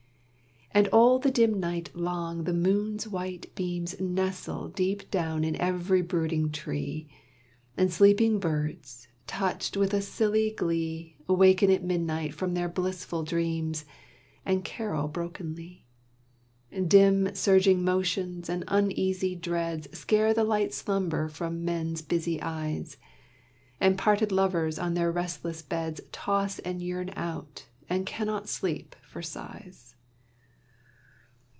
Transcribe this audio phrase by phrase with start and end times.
[0.73, 6.01] And all the dim night long the moon's white beams Nestle deep down in every
[6.01, 7.09] brooding tree,
[7.75, 13.83] And sleeping birds, touched with a silly glee, Waken at midnight from their blissful dreams,
[14.45, 15.87] And carol brokenly.
[16.87, 22.95] Dim surging motions and uneasy dreads Scare the light slumber from men's busy eyes,
[23.81, 29.21] And parted lovers on their restless beds Toss and yearn out, and cannot sleep for
[29.21, 29.89] sighs.